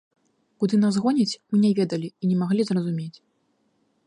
Куды 0.61 0.79
нас 0.85 0.95
гоняць, 1.03 1.37
мы 1.51 1.55
не 1.67 1.71
ведалі 1.83 2.09
і 2.09 2.23
не 2.31 2.35
маглі 2.43 2.61
зразумець. 2.71 3.15